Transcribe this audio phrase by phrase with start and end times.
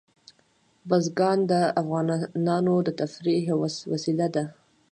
[0.87, 4.43] بزګان د افغانانو د تفریح یوه وسیله ده.